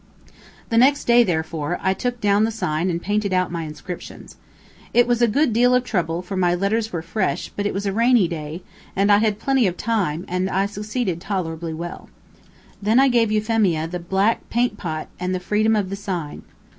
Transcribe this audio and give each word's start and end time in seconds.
The 0.71 0.79
next 0.79 1.03
day, 1.03 1.23
therefore, 1.23 1.77
I 1.79 1.93
took 1.93 2.19
down 2.19 2.43
the 2.43 2.49
sign 2.49 2.89
and 2.89 2.99
painted 2.99 3.33
out 3.33 3.51
my 3.51 3.65
inscriptions. 3.65 4.35
It 4.95 5.05
was 5.05 5.21
a 5.21 5.27
good 5.27 5.53
deal 5.53 5.75
of 5.75 5.83
trouble, 5.83 6.23
for 6.23 6.35
my 6.35 6.55
letters 6.55 6.91
were 6.91 7.03
fresh, 7.03 7.51
but 7.55 7.67
it 7.67 7.73
was 7.75 7.85
a 7.85 7.93
rainy 7.93 8.27
day, 8.27 8.63
and 8.95 9.11
I 9.11 9.19
had 9.19 9.37
plenty 9.37 9.67
of 9.67 9.77
time, 9.77 10.25
and 10.27 10.49
succeeded 10.71 11.21
tolerably 11.21 11.75
well. 11.75 12.09
Then 12.81 12.99
I 12.99 13.09
gave 13.09 13.31
Euphemia 13.31 13.85
the 13.85 13.99
black 13.99 14.49
paint 14.49 14.75
pot 14.75 15.07
and 15.19 15.35
the 15.35 15.39
freedom 15.39 15.75
of 15.75 15.91
the 15.91 15.95
sign. 15.95 16.41